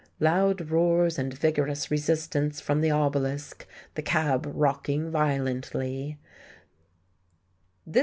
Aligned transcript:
(Loud 0.19 0.71
roars 0.71 1.19
and 1.19 1.31
vigorous 1.31 1.91
resistance 1.91 2.59
from 2.59 2.81
the 2.81 2.89
obelisk, 2.89 3.67
the 3.93 4.01
cab 4.01 4.51
rocking 4.51 5.11
violently.) 5.11 6.17